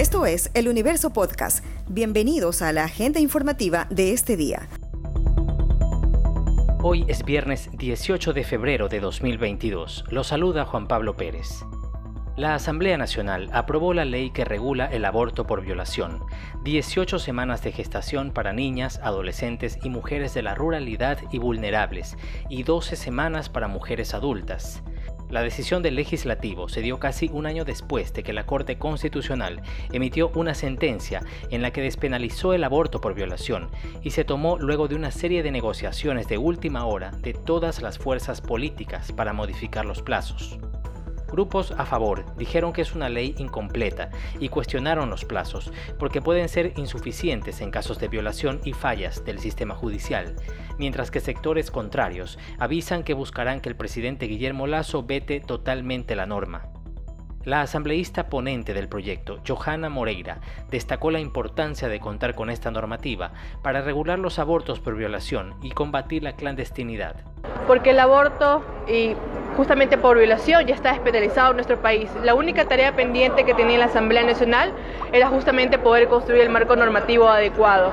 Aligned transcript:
Esto 0.00 0.24
es 0.24 0.50
El 0.54 0.66
Universo 0.68 1.12
Podcast. 1.12 1.62
Bienvenidos 1.86 2.62
a 2.62 2.72
la 2.72 2.84
agenda 2.84 3.20
informativa 3.20 3.86
de 3.90 4.14
este 4.14 4.34
día. 4.34 4.66
Hoy 6.82 7.04
es 7.06 7.22
viernes 7.22 7.68
18 7.74 8.32
de 8.32 8.42
febrero 8.42 8.88
de 8.88 8.98
2022. 8.98 10.06
Lo 10.08 10.24
saluda 10.24 10.64
Juan 10.64 10.88
Pablo 10.88 11.18
Pérez. 11.18 11.66
La 12.34 12.54
Asamblea 12.54 12.96
Nacional 12.96 13.50
aprobó 13.52 13.92
la 13.92 14.06
ley 14.06 14.30
que 14.30 14.46
regula 14.46 14.86
el 14.86 15.04
aborto 15.04 15.46
por 15.46 15.60
violación, 15.60 16.20
18 16.64 17.18
semanas 17.18 17.62
de 17.62 17.72
gestación 17.72 18.30
para 18.30 18.54
niñas, 18.54 19.00
adolescentes 19.02 19.78
y 19.82 19.90
mujeres 19.90 20.32
de 20.32 20.40
la 20.40 20.54
ruralidad 20.54 21.18
y 21.30 21.38
vulnerables, 21.38 22.16
y 22.48 22.62
12 22.62 22.96
semanas 22.96 23.50
para 23.50 23.68
mujeres 23.68 24.14
adultas. 24.14 24.82
La 25.30 25.42
decisión 25.42 25.82
del 25.82 25.94
legislativo 25.94 26.68
se 26.68 26.80
dio 26.80 26.98
casi 26.98 27.30
un 27.32 27.46
año 27.46 27.64
después 27.64 28.12
de 28.12 28.24
que 28.24 28.32
la 28.32 28.46
Corte 28.46 28.78
Constitucional 28.78 29.62
emitió 29.92 30.30
una 30.34 30.54
sentencia 30.54 31.22
en 31.50 31.62
la 31.62 31.70
que 31.70 31.82
despenalizó 31.82 32.52
el 32.52 32.64
aborto 32.64 33.00
por 33.00 33.14
violación 33.14 33.70
y 34.02 34.10
se 34.10 34.24
tomó 34.24 34.58
luego 34.58 34.88
de 34.88 34.96
una 34.96 35.12
serie 35.12 35.42
de 35.44 35.52
negociaciones 35.52 36.26
de 36.26 36.38
última 36.38 36.84
hora 36.84 37.12
de 37.12 37.32
todas 37.32 37.80
las 37.80 37.98
fuerzas 37.98 38.40
políticas 38.40 39.12
para 39.12 39.32
modificar 39.32 39.86
los 39.86 40.02
plazos. 40.02 40.58
Grupos 41.30 41.72
a 41.72 41.84
favor 41.84 42.24
dijeron 42.36 42.72
que 42.72 42.82
es 42.82 42.94
una 42.94 43.08
ley 43.08 43.34
incompleta 43.38 44.10
y 44.38 44.48
cuestionaron 44.48 45.10
los 45.10 45.24
plazos 45.24 45.72
porque 45.98 46.20
pueden 46.20 46.48
ser 46.48 46.72
insuficientes 46.76 47.60
en 47.60 47.70
casos 47.70 47.98
de 47.98 48.08
violación 48.08 48.60
y 48.64 48.72
fallas 48.72 49.24
del 49.24 49.38
sistema 49.38 49.74
judicial, 49.74 50.34
mientras 50.78 51.10
que 51.10 51.20
sectores 51.20 51.70
contrarios 51.70 52.38
avisan 52.58 53.04
que 53.04 53.14
buscarán 53.14 53.60
que 53.60 53.68
el 53.68 53.76
presidente 53.76 54.26
Guillermo 54.26 54.66
Lazo 54.66 55.04
vete 55.04 55.40
totalmente 55.40 56.16
la 56.16 56.26
norma. 56.26 56.70
La 57.44 57.62
asambleísta 57.62 58.28
ponente 58.28 58.74
del 58.74 58.86
proyecto, 58.86 59.40
Johanna 59.48 59.88
Moreira, 59.88 60.40
destacó 60.70 61.10
la 61.10 61.20
importancia 61.20 61.88
de 61.88 61.98
contar 61.98 62.34
con 62.34 62.50
esta 62.50 62.70
normativa 62.70 63.32
para 63.62 63.80
regular 63.80 64.18
los 64.18 64.38
abortos 64.38 64.78
por 64.78 64.94
violación 64.94 65.54
y 65.62 65.70
combatir 65.70 66.22
la 66.22 66.36
clandestinidad. 66.36 67.16
Porque 67.66 67.90
el 67.90 68.00
aborto 68.00 68.62
y 68.86 69.14
justamente 69.56 69.98
por 69.98 70.16
violación 70.16 70.66
ya 70.66 70.74
está 70.74 70.92
despenalizado 70.92 71.50
en 71.50 71.56
nuestro 71.56 71.76
país. 71.80 72.10
La 72.22 72.34
única 72.34 72.64
tarea 72.64 72.92
pendiente 72.92 73.44
que 73.44 73.54
tenía 73.54 73.78
la 73.78 73.86
Asamblea 73.86 74.22
Nacional 74.24 74.72
era 75.12 75.28
justamente 75.28 75.78
poder 75.78 76.08
construir 76.08 76.42
el 76.42 76.50
marco 76.50 76.76
normativo 76.76 77.28
adecuado. 77.28 77.92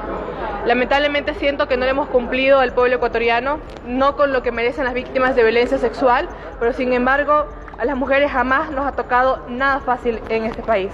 Lamentablemente 0.66 1.34
siento 1.34 1.68
que 1.68 1.78
no 1.78 1.86
le 1.86 1.92
hemos 1.92 2.10
cumplido 2.10 2.60
al 2.60 2.74
pueblo 2.74 2.98
ecuatoriano, 2.98 3.60
no 3.86 4.16
con 4.16 4.34
lo 4.34 4.44
que 4.44 4.52
merecen 4.52 4.86
las 4.86 4.94
víctimas 4.94 5.36
de 5.36 5.44
violencia 5.44 5.78
sexual, 5.78 6.28
pero 6.60 6.74
sin 6.74 6.94
embargo 6.94 7.48
a 7.78 7.86
las 7.86 7.96
mujeres 7.96 8.32
jamás 8.32 8.72
nos 8.72 8.86
ha 8.86 8.92
tocado 8.92 9.46
nada 9.48 9.80
fácil 9.80 10.20
en 10.30 10.46
este 10.46 10.64
país. 10.64 10.92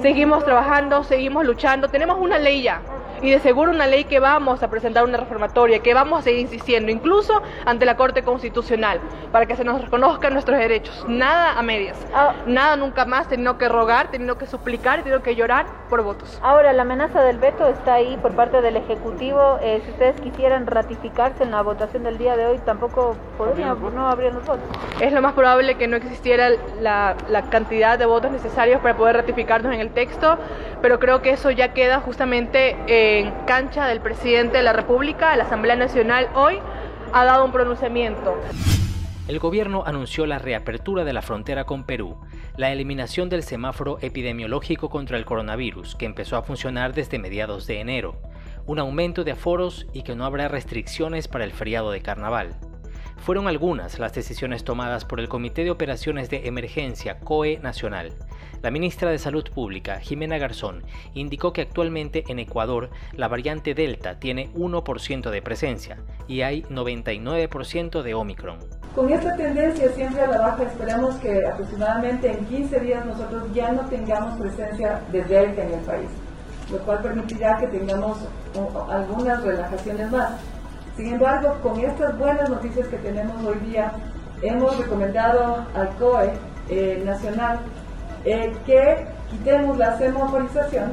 Seguimos 0.00 0.44
trabajando, 0.44 1.04
seguimos 1.04 1.44
luchando, 1.44 1.88
tenemos 1.88 2.18
una 2.18 2.38
ley 2.38 2.62
ya, 2.62 2.80
y 3.22 3.30
de 3.30 3.38
seguro 3.38 3.70
una 3.70 3.86
ley 3.86 4.04
que 4.04 4.18
vamos 4.18 4.62
a 4.62 4.68
presentar 4.68 5.04
una 5.04 5.16
reformatoria, 5.16 5.78
que 5.78 5.94
vamos 5.94 6.18
a 6.18 6.22
seguir 6.22 6.40
insistiendo, 6.40 6.90
incluso 6.90 7.40
ante 7.64 7.86
la 7.86 7.96
Corte 7.96 8.22
Constitucional, 8.22 9.00
para 9.30 9.46
que 9.46 9.56
se 9.56 9.64
nos 9.64 9.80
reconozcan 9.80 10.32
nuestros 10.32 10.58
derechos. 10.58 11.04
Nada 11.08 11.58
a 11.58 11.62
medias, 11.62 11.96
ah. 12.14 12.34
nada 12.46 12.76
nunca 12.76 13.04
más 13.04 13.28
teniendo 13.28 13.56
que 13.58 13.68
rogar, 13.68 14.10
teniendo 14.10 14.36
que 14.36 14.46
suplicar, 14.46 15.02
teniendo 15.02 15.22
que 15.22 15.36
llorar 15.36 15.66
por 15.88 16.02
votos. 16.02 16.38
Ahora, 16.42 16.72
la 16.72 16.82
amenaza 16.82 17.22
del 17.22 17.38
veto 17.38 17.68
está 17.68 17.94
ahí 17.94 18.18
por 18.20 18.34
parte 18.34 18.60
del 18.60 18.76
Ejecutivo. 18.76 19.58
Eh, 19.62 19.80
si 19.84 19.90
ustedes 19.92 20.20
quisieran 20.20 20.66
ratificarse 20.66 21.44
en 21.44 21.52
la 21.52 21.62
votación 21.62 22.02
del 22.02 22.18
día 22.18 22.36
de 22.36 22.46
hoy, 22.46 22.58
tampoco 22.64 23.16
podrían, 23.38 23.78
no 23.94 24.08
habrían 24.08 24.34
los 24.34 24.44
votos. 24.44 24.64
Es 25.00 25.12
lo 25.12 25.22
más 25.22 25.34
probable 25.34 25.76
que 25.76 25.86
no 25.86 25.96
existiera 25.96 26.50
la, 26.80 27.14
la 27.28 27.42
cantidad 27.42 27.98
de 27.98 28.06
votos 28.06 28.32
necesarios 28.32 28.80
para 28.80 28.96
poder 28.96 29.16
ratificarnos 29.16 29.72
en 29.72 29.80
el 29.80 29.90
texto, 29.90 30.38
pero 30.80 30.98
creo 30.98 31.22
que 31.22 31.30
eso 31.30 31.50
ya 31.52 31.72
queda 31.72 32.00
justamente... 32.00 32.76
Eh, 32.88 33.11
en 33.18 33.30
cancha 33.46 33.86
del 33.86 34.00
presidente 34.00 34.56
de 34.56 34.62
la 34.62 34.72
República, 34.72 35.36
la 35.36 35.44
Asamblea 35.44 35.76
Nacional 35.76 36.30
hoy 36.34 36.58
ha 37.12 37.24
dado 37.24 37.44
un 37.44 37.52
pronunciamiento. 37.52 38.34
El 39.28 39.38
gobierno 39.38 39.84
anunció 39.86 40.24
la 40.24 40.38
reapertura 40.38 41.04
de 41.04 41.12
la 41.12 41.20
frontera 41.20 41.64
con 41.64 41.84
Perú, 41.84 42.16
la 42.56 42.72
eliminación 42.72 43.28
del 43.28 43.42
semáforo 43.42 43.98
epidemiológico 44.00 44.88
contra 44.88 45.18
el 45.18 45.26
coronavirus, 45.26 45.94
que 45.94 46.06
empezó 46.06 46.36
a 46.36 46.42
funcionar 46.42 46.94
desde 46.94 47.18
mediados 47.18 47.66
de 47.66 47.80
enero, 47.80 48.16
un 48.66 48.78
aumento 48.78 49.24
de 49.24 49.32
aforos 49.32 49.86
y 49.92 50.02
que 50.02 50.16
no 50.16 50.24
habrá 50.24 50.48
restricciones 50.48 51.28
para 51.28 51.44
el 51.44 51.52
feriado 51.52 51.90
de 51.90 52.00
carnaval. 52.00 52.56
Fueron 53.22 53.46
algunas 53.46 54.00
las 54.00 54.14
decisiones 54.14 54.64
tomadas 54.64 55.04
por 55.04 55.20
el 55.20 55.28
Comité 55.28 55.62
de 55.62 55.70
Operaciones 55.70 56.28
de 56.28 56.48
Emergencia 56.48 57.20
COE 57.20 57.60
Nacional. 57.60 58.08
La 58.62 58.72
ministra 58.72 59.10
de 59.10 59.18
Salud 59.18 59.44
Pública, 59.54 60.00
Jimena 60.00 60.38
Garzón, 60.38 60.82
indicó 61.14 61.52
que 61.52 61.60
actualmente 61.60 62.24
en 62.26 62.40
Ecuador 62.40 62.90
la 63.12 63.28
variante 63.28 63.74
Delta 63.74 64.18
tiene 64.18 64.52
1% 64.54 65.30
de 65.30 65.40
presencia 65.40 65.98
y 66.26 66.40
hay 66.40 66.62
99% 66.64 68.02
de 68.02 68.14
Omicron. 68.14 68.58
Con 68.92 69.08
esta 69.12 69.36
tendencia 69.36 69.92
siempre 69.92 70.22
a 70.22 70.26
la 70.26 70.38
baja, 70.38 70.64
esperamos 70.64 71.14
que 71.18 71.46
aproximadamente 71.46 72.28
en 72.28 72.44
15 72.46 72.80
días 72.80 73.06
nosotros 73.06 73.44
ya 73.54 73.70
no 73.70 73.82
tengamos 73.82 74.36
presencia 74.36 75.00
de 75.12 75.22
Delta 75.22 75.62
en 75.62 75.74
el 75.74 75.80
país, 75.84 76.10
lo 76.72 76.78
cual 76.78 77.00
permitirá 77.00 77.56
que 77.56 77.68
tengamos 77.68 78.18
algunas 78.90 79.44
relajaciones 79.44 80.10
más. 80.10 80.40
Sin 80.96 81.14
embargo, 81.14 81.56
con 81.62 81.80
estas 81.80 82.18
buenas 82.18 82.50
noticias 82.50 82.86
que 82.88 82.98
tenemos 82.98 83.42
hoy 83.46 83.58
día, 83.70 83.92
hemos 84.42 84.76
recomendado 84.76 85.64
al 85.74 85.88
COE 85.98 86.32
eh, 86.68 87.02
nacional 87.04 87.60
eh, 88.26 88.52
que 88.66 89.06
quitemos 89.30 89.78
la 89.78 89.96
semaforización, 89.96 90.92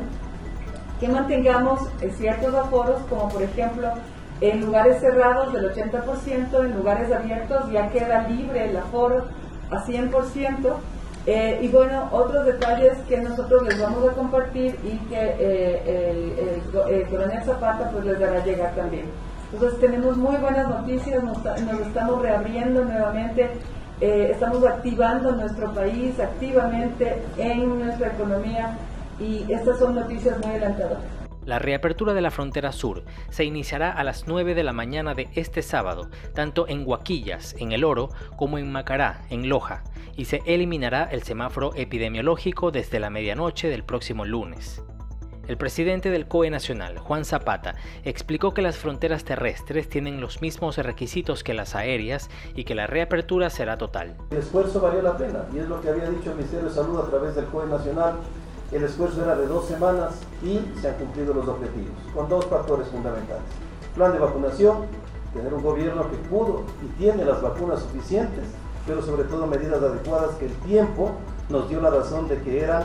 que 1.01 1.09
mantengamos 1.09 1.81
eh, 2.01 2.13
ciertos 2.17 2.55
aforos, 2.55 3.01
como 3.09 3.27
por 3.27 3.43
ejemplo 3.43 3.89
en 4.39 4.61
lugares 4.61 5.01
cerrados 5.01 5.51
del 5.51 5.69
80%, 5.69 6.63
en 6.63 6.77
lugares 6.77 7.11
abiertos 7.11 7.69
ya 7.69 7.89
queda 7.89 8.25
libre 8.25 8.69
el 8.69 8.77
aforo 8.77 9.25
a 9.69 9.83
100%. 9.85 10.75
y 11.61 11.67
bueno, 11.67 12.07
otros 12.13 12.45
detalles 12.45 12.97
que 13.09 13.17
nosotros 13.17 13.63
les 13.63 13.81
vamos 13.81 14.07
a 14.09 14.13
compartir 14.13 14.79
y 14.81 14.97
que 15.09 15.33
el, 15.85 16.87
el, 16.89 17.07
coronel 17.09 17.43
Zapata 17.43 17.89
pues 17.91 18.05
les 18.05 18.17
dará 18.17 18.45
llegar 18.45 18.73
también. 18.75 19.05
Entonces 19.51 19.79
tenemos 19.79 20.15
muy 20.15 20.37
buenas 20.37 20.69
noticias, 20.69 21.23
nos, 21.23 21.37
estamos 21.81 22.21
reabriendo 22.21 22.85
nuevamente, 22.85 23.49
eh, 23.99 24.29
estamos 24.31 24.65
activando 24.65 25.31
nuestro 25.31 25.73
país 25.73 26.19
activamente 26.19 27.21
en 27.37 27.79
nuestra 27.79 28.09
economía 28.13 28.77
y 29.19 29.51
estas 29.51 29.79
son 29.79 29.95
noticias 29.95 30.37
muy 30.45 30.55
alentadoras. 30.55 31.03
La 31.45 31.57
reapertura 31.57 32.13
de 32.13 32.21
la 32.21 32.29
frontera 32.29 32.71
sur 32.71 33.03
se 33.29 33.43
iniciará 33.43 33.91
a 33.91 34.03
las 34.03 34.27
9 34.27 34.53
de 34.53 34.63
la 34.63 34.71
mañana 34.71 35.15
de 35.15 35.29
este 35.33 35.63
sábado, 35.63 36.09
tanto 36.35 36.67
en 36.67 36.87
Huaquillas, 36.87 37.55
en 37.57 37.71
El 37.71 37.85
Oro, 37.85 38.09
como 38.35 38.59
en 38.59 38.71
Macará, 38.71 39.21
en 39.31 39.49
Loja, 39.49 39.83
y 40.15 40.25
se 40.25 40.41
eliminará 40.45 41.05
el 41.05 41.23
semáforo 41.23 41.73
epidemiológico 41.75 42.69
desde 42.69 42.99
la 42.99 43.09
medianoche 43.09 43.67
del 43.67 43.83
próximo 43.83 44.25
lunes. 44.25 44.83
El 45.49 45.57
presidente 45.57 46.11
del 46.11 46.27
COE 46.27 46.51
Nacional, 46.51 46.99
Juan 46.99 47.25
Zapata, 47.25 47.73
explicó 48.03 48.53
que 48.53 48.61
las 48.61 48.77
fronteras 48.77 49.23
terrestres 49.23 49.89
tienen 49.89 50.21
los 50.21 50.43
mismos 50.43 50.77
requisitos 50.77 51.43
que 51.43 51.55
las 51.55 51.73
aéreas 51.73 52.29
y 52.53 52.65
que 52.65 52.75
la 52.75 52.85
reapertura 52.85 53.49
será 53.49 53.75
total. 53.75 54.15
El 54.29 54.37
esfuerzo 54.37 54.79
valió 54.79 55.01
la 55.01 55.17
pena 55.17 55.45
y 55.51 55.57
es 55.57 55.67
lo 55.67 55.81
que 55.81 55.89
había 55.89 56.07
dicho 56.07 56.29
el 56.29 56.35
Ministerio 56.35 56.69
de 56.69 56.75
Salud 56.75 56.99
a 56.99 57.09
través 57.09 57.35
del 57.35 57.45
COE 57.45 57.65
Nacional. 57.65 58.17
El 58.71 58.83
esfuerzo 58.83 59.23
era 59.23 59.35
de 59.35 59.47
dos 59.47 59.65
semanas 59.65 60.21
y 60.43 60.59
se 60.79 60.89
han 60.89 60.93
cumplido 60.97 61.33
los 61.33 61.47
objetivos, 61.47 61.97
con 62.13 62.29
dos 62.29 62.45
factores 62.45 62.87
fundamentales. 62.89 63.41
Plan 63.95 64.13
de 64.13 64.19
vacunación, 64.19 64.85
tener 65.33 65.51
un 65.51 65.63
gobierno 65.63 66.11
que 66.11 66.17
pudo 66.29 66.63
y 66.85 66.99
tiene 66.99 67.25
las 67.25 67.41
vacunas 67.41 67.79
suficientes, 67.79 68.43
pero 68.85 69.01
sobre 69.01 69.23
todo 69.23 69.47
medidas 69.47 69.81
adecuadas 69.81 70.35
que 70.35 70.45
el 70.45 70.53
tiempo 70.67 71.13
nos 71.49 71.67
dio 71.69 71.81
la 71.81 71.89
razón 71.89 72.27
de 72.27 72.39
que 72.43 72.61
eran 72.61 72.83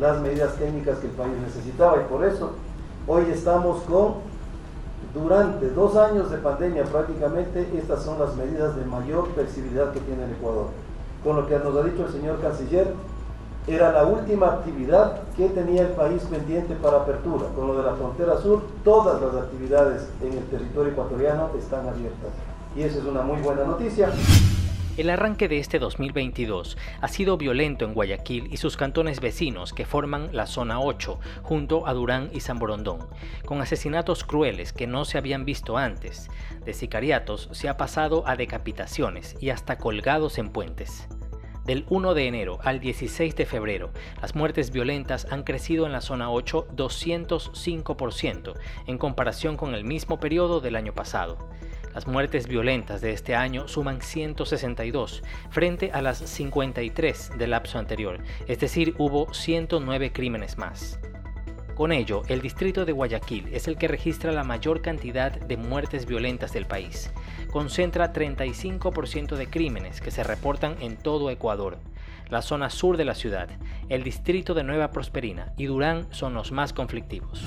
las 0.00 0.20
medidas 0.20 0.54
técnicas 0.56 0.98
que 0.98 1.06
el 1.06 1.12
país 1.12 1.32
necesitaba 1.44 1.96
y 1.98 2.04
por 2.12 2.24
eso 2.24 2.52
hoy 3.06 3.24
estamos 3.30 3.82
con, 3.82 4.14
durante 5.14 5.70
dos 5.70 5.96
años 5.96 6.30
de 6.30 6.38
pandemia 6.38 6.84
prácticamente, 6.84 7.68
estas 7.76 8.02
son 8.02 8.18
las 8.18 8.34
medidas 8.36 8.76
de 8.76 8.84
mayor 8.84 9.28
flexibilidad 9.34 9.92
que 9.92 10.00
tiene 10.00 10.24
el 10.24 10.32
Ecuador. 10.32 10.66
Con 11.24 11.36
lo 11.36 11.46
que 11.46 11.58
nos 11.58 11.76
ha 11.76 11.82
dicho 11.82 12.06
el 12.06 12.12
señor 12.12 12.40
canciller, 12.40 12.92
era 13.66 13.90
la 13.90 14.04
última 14.04 14.46
actividad 14.46 15.22
que 15.36 15.48
tenía 15.48 15.82
el 15.82 15.88
país 15.88 16.22
pendiente 16.22 16.76
para 16.76 16.98
apertura. 16.98 17.46
Con 17.56 17.66
lo 17.66 17.76
de 17.76 17.82
la 17.82 17.94
frontera 17.94 18.40
sur, 18.40 18.62
todas 18.84 19.20
las 19.20 19.34
actividades 19.42 20.08
en 20.22 20.34
el 20.34 20.44
territorio 20.44 20.92
ecuatoriano 20.92 21.50
están 21.58 21.80
abiertas. 21.80 22.30
Y 22.76 22.82
esa 22.82 22.98
es 22.98 23.04
una 23.04 23.22
muy 23.22 23.40
buena 23.40 23.64
noticia. 23.64 24.10
El 24.96 25.10
arranque 25.10 25.46
de 25.46 25.58
este 25.58 25.78
2022 25.78 26.78
ha 27.02 27.08
sido 27.08 27.36
violento 27.36 27.84
en 27.84 27.92
Guayaquil 27.92 28.48
y 28.50 28.56
sus 28.56 28.78
cantones 28.78 29.20
vecinos 29.20 29.74
que 29.74 29.84
forman 29.84 30.30
la 30.32 30.46
zona 30.46 30.80
8, 30.80 31.20
junto 31.42 31.86
a 31.86 31.92
Durán 31.92 32.30
y 32.32 32.40
San 32.40 32.58
Borondón, 32.58 33.06
con 33.44 33.60
asesinatos 33.60 34.24
crueles 34.24 34.72
que 34.72 34.86
no 34.86 35.04
se 35.04 35.18
habían 35.18 35.44
visto 35.44 35.76
antes. 35.76 36.30
De 36.64 36.72
sicariatos 36.72 37.50
se 37.52 37.68
ha 37.68 37.76
pasado 37.76 38.26
a 38.26 38.36
decapitaciones 38.36 39.36
y 39.38 39.50
hasta 39.50 39.76
colgados 39.76 40.38
en 40.38 40.48
puentes. 40.48 41.06
Del 41.66 41.84
1 41.90 42.14
de 42.14 42.28
enero 42.28 42.58
al 42.62 42.80
16 42.80 43.36
de 43.36 43.44
febrero, 43.44 43.90
las 44.22 44.34
muertes 44.34 44.70
violentas 44.70 45.26
han 45.30 45.42
crecido 45.42 45.84
en 45.84 45.92
la 45.92 46.00
zona 46.00 46.30
8 46.30 46.68
205% 46.74 48.54
en 48.86 48.96
comparación 48.96 49.58
con 49.58 49.74
el 49.74 49.84
mismo 49.84 50.18
periodo 50.20 50.62
del 50.62 50.76
año 50.76 50.94
pasado. 50.94 51.36
Las 51.96 52.06
muertes 52.06 52.46
violentas 52.46 53.00
de 53.00 53.12
este 53.12 53.34
año 53.34 53.68
suman 53.68 54.02
162 54.02 55.22
frente 55.48 55.92
a 55.92 56.02
las 56.02 56.18
53 56.18 57.30
del 57.38 57.52
lapso 57.52 57.78
anterior, 57.78 58.20
es 58.46 58.60
decir, 58.60 58.94
hubo 58.98 59.32
109 59.32 60.12
crímenes 60.12 60.58
más. 60.58 61.00
Con 61.74 61.92
ello, 61.92 62.20
el 62.28 62.42
distrito 62.42 62.84
de 62.84 62.92
Guayaquil 62.92 63.48
es 63.50 63.66
el 63.66 63.78
que 63.78 63.88
registra 63.88 64.30
la 64.30 64.44
mayor 64.44 64.82
cantidad 64.82 65.32
de 65.32 65.56
muertes 65.56 66.04
violentas 66.04 66.52
del 66.52 66.66
país. 66.66 67.10
Concentra 67.50 68.12
35% 68.12 69.34
de 69.34 69.46
crímenes 69.46 70.02
que 70.02 70.10
se 70.10 70.22
reportan 70.22 70.76
en 70.80 70.98
todo 70.98 71.30
Ecuador. 71.30 71.78
La 72.28 72.42
zona 72.42 72.68
sur 72.68 72.98
de 72.98 73.06
la 73.06 73.14
ciudad, 73.14 73.48
el 73.88 74.02
distrito 74.02 74.52
de 74.52 74.64
Nueva 74.64 74.90
Prosperina 74.90 75.54
y 75.56 75.64
Durán 75.64 76.08
son 76.10 76.34
los 76.34 76.52
más 76.52 76.74
conflictivos. 76.74 77.42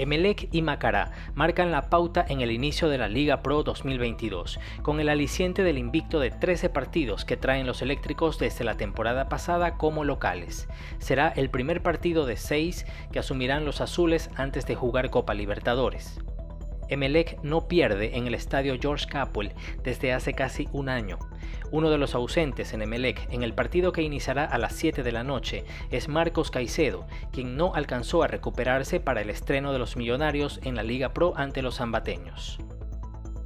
Emelec 0.00 0.48
y 0.50 0.62
Macará 0.62 1.12
marcan 1.34 1.70
la 1.70 1.90
pauta 1.90 2.24
en 2.28 2.40
el 2.40 2.50
inicio 2.50 2.88
de 2.88 2.98
la 2.98 3.08
Liga 3.08 3.42
Pro 3.42 3.62
2022, 3.62 4.58
con 4.82 4.98
el 4.98 5.08
aliciente 5.08 5.62
del 5.62 5.78
invicto 5.78 6.20
de 6.20 6.30
13 6.30 6.70
partidos 6.70 7.24
que 7.24 7.36
traen 7.36 7.66
los 7.66 7.82
eléctricos 7.82 8.38
desde 8.38 8.64
la 8.64 8.76
temporada 8.76 9.28
pasada 9.28 9.76
como 9.76 10.04
locales. 10.04 10.68
Será 10.98 11.28
el 11.28 11.50
primer 11.50 11.82
partido 11.82 12.24
de 12.24 12.36
6 12.36 12.86
que 13.12 13.18
asumirán 13.18 13.64
los 13.64 13.80
azules 13.80 14.30
antes 14.36 14.66
de 14.66 14.74
jugar 14.74 15.10
Copa 15.10 15.34
Libertadores. 15.34 16.18
Emelec 16.90 17.42
no 17.42 17.68
pierde 17.68 18.16
en 18.16 18.26
el 18.26 18.34
estadio 18.34 18.76
George 18.80 19.06
Capwell 19.06 19.52
desde 19.82 20.12
hace 20.12 20.34
casi 20.34 20.68
un 20.72 20.88
año. 20.88 21.18
Uno 21.70 21.88
de 21.88 21.98
los 21.98 22.14
ausentes 22.14 22.72
en 22.72 22.82
Emelec 22.82 23.28
en 23.30 23.42
el 23.42 23.54
partido 23.54 23.92
que 23.92 24.02
iniciará 24.02 24.44
a 24.44 24.58
las 24.58 24.74
7 24.74 25.02
de 25.02 25.12
la 25.12 25.24
noche 25.24 25.64
es 25.90 26.08
Marcos 26.08 26.50
Caicedo, 26.50 27.06
quien 27.32 27.56
no 27.56 27.74
alcanzó 27.74 28.22
a 28.22 28.26
recuperarse 28.26 29.00
para 29.00 29.22
el 29.22 29.30
estreno 29.30 29.72
de 29.72 29.78
los 29.78 29.96
Millonarios 29.96 30.60
en 30.64 30.74
la 30.74 30.82
Liga 30.82 31.14
Pro 31.14 31.32
ante 31.36 31.62
los 31.62 31.76
zambateños. 31.76 32.58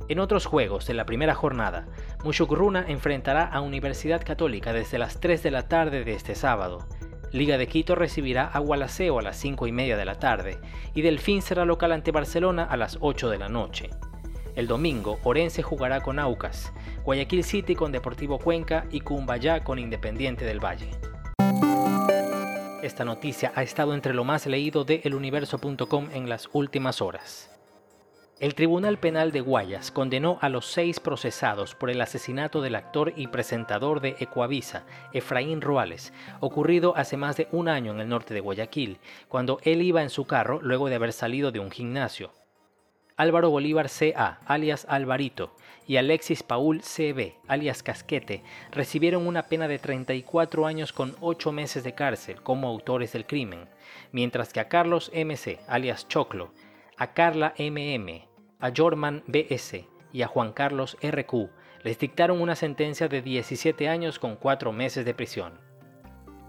En 0.08 0.18
otros 0.18 0.44
juegos 0.44 0.86
de 0.86 0.92
la 0.92 1.06
primera 1.06 1.34
jornada, 1.34 1.86
Mushugruna 2.24 2.84
enfrentará 2.88 3.44
a 3.44 3.62
Universidad 3.62 4.22
Católica 4.22 4.74
desde 4.74 4.98
las 4.98 5.18
3 5.18 5.42
de 5.42 5.50
la 5.50 5.68
tarde 5.68 6.04
de 6.04 6.12
este 6.12 6.34
sábado. 6.34 6.86
Liga 7.34 7.58
de 7.58 7.66
Quito 7.66 7.96
recibirá 7.96 8.46
a 8.46 8.60
Gualaceo 8.60 9.18
a 9.18 9.22
las 9.22 9.36
5 9.38 9.66
y 9.66 9.72
media 9.72 9.96
de 9.96 10.04
la 10.04 10.20
tarde 10.20 10.56
y 10.94 11.02
Delfín 11.02 11.42
será 11.42 11.64
local 11.64 11.90
ante 11.90 12.12
Barcelona 12.12 12.62
a 12.62 12.76
las 12.76 12.96
8 13.00 13.28
de 13.28 13.38
la 13.38 13.48
noche. 13.48 13.90
El 14.54 14.68
domingo, 14.68 15.18
Orense 15.24 15.60
jugará 15.60 16.00
con 16.00 16.20
Aucas, 16.20 16.72
Guayaquil 17.02 17.42
City 17.42 17.74
con 17.74 17.90
Deportivo 17.90 18.38
Cuenca 18.38 18.86
y 18.92 19.00
Cumbayá 19.00 19.64
con 19.64 19.80
Independiente 19.80 20.44
del 20.44 20.64
Valle. 20.64 20.90
Esta 22.84 23.04
noticia 23.04 23.50
ha 23.56 23.64
estado 23.64 23.94
entre 23.94 24.14
lo 24.14 24.22
más 24.22 24.46
leído 24.46 24.84
de 24.84 25.00
eluniverso.com 25.02 26.10
en 26.12 26.28
las 26.28 26.48
últimas 26.52 27.02
horas. 27.02 27.53
El 28.44 28.54
Tribunal 28.54 28.98
Penal 28.98 29.32
de 29.32 29.40
Guayas 29.40 29.90
condenó 29.90 30.36
a 30.42 30.50
los 30.50 30.66
seis 30.66 31.00
procesados 31.00 31.74
por 31.74 31.88
el 31.88 31.98
asesinato 32.02 32.60
del 32.60 32.74
actor 32.74 33.14
y 33.16 33.28
presentador 33.28 34.02
de 34.02 34.16
Ecuavisa, 34.20 34.84
Efraín 35.14 35.62
Roales, 35.62 36.12
ocurrido 36.40 36.94
hace 36.94 37.16
más 37.16 37.38
de 37.38 37.48
un 37.52 37.68
año 37.68 37.92
en 37.92 38.00
el 38.00 38.08
norte 38.10 38.34
de 38.34 38.40
Guayaquil, 38.40 38.98
cuando 39.28 39.60
él 39.62 39.80
iba 39.80 40.02
en 40.02 40.10
su 40.10 40.26
carro 40.26 40.60
luego 40.60 40.90
de 40.90 40.96
haber 40.96 41.14
salido 41.14 41.52
de 41.52 41.60
un 41.60 41.70
gimnasio. 41.70 42.32
Álvaro 43.16 43.48
Bolívar 43.48 43.88
C.A., 43.88 44.40
alias 44.44 44.84
Alvarito, 44.90 45.56
y 45.86 45.96
Alexis 45.96 46.42
Paul 46.42 46.82
C.B., 46.82 47.38
alias 47.48 47.82
Casquete, 47.82 48.42
recibieron 48.72 49.26
una 49.26 49.44
pena 49.44 49.68
de 49.68 49.78
34 49.78 50.66
años 50.66 50.92
con 50.92 51.16
8 51.22 51.50
meses 51.50 51.82
de 51.82 51.94
cárcel 51.94 52.42
como 52.42 52.68
autores 52.68 53.14
del 53.14 53.24
crimen, 53.24 53.70
mientras 54.12 54.52
que 54.52 54.60
a 54.60 54.68
Carlos 54.68 55.10
M.C., 55.14 55.60
alias 55.66 56.06
Choclo, 56.08 56.52
a 56.98 57.14
Carla 57.14 57.54
M.M., 57.56 58.33
a 58.64 58.72
Jorman 58.74 59.22
B.S. 59.26 59.86
y 60.10 60.22
a 60.22 60.26
Juan 60.26 60.54
Carlos 60.54 60.96
R.Q. 61.02 61.50
les 61.82 61.98
dictaron 61.98 62.40
una 62.40 62.56
sentencia 62.56 63.08
de 63.08 63.20
17 63.20 63.90
años 63.90 64.18
con 64.18 64.36
4 64.36 64.72
meses 64.72 65.04
de 65.04 65.12
prisión. 65.12 65.60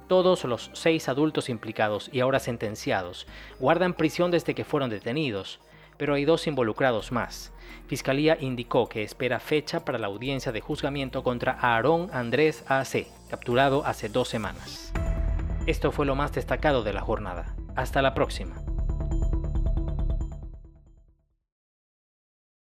Todos 0.07 0.45
los 0.45 0.71
seis 0.71 1.09
adultos 1.09 1.49
implicados 1.49 2.09
y 2.13 2.21
ahora 2.21 2.39
sentenciados 2.39 3.27
guardan 3.59 3.93
prisión 3.93 4.31
desde 4.31 4.55
que 4.55 4.63
fueron 4.63 4.89
detenidos, 4.89 5.59
pero 5.97 6.13
hay 6.13 6.23
dos 6.23 6.47
involucrados 6.47 7.11
más. 7.11 7.51
Fiscalía 7.87 8.37
indicó 8.39 8.87
que 8.87 9.03
espera 9.03 9.41
fecha 9.41 9.83
para 9.83 9.99
la 9.99 10.07
audiencia 10.07 10.53
de 10.53 10.61
juzgamiento 10.61 11.21
contra 11.21 11.57
Aarón 11.59 12.09
Andrés 12.13 12.63
A.C., 12.69 13.07
capturado 13.29 13.85
hace 13.85 14.07
dos 14.07 14.29
semanas. 14.29 14.93
Esto 15.65 15.91
fue 15.91 16.05
lo 16.05 16.15
más 16.15 16.31
destacado 16.31 16.81
de 16.81 16.93
la 16.93 17.01
jornada. 17.01 17.57
Hasta 17.75 18.01
la 18.01 18.13
próxima. 18.13 18.55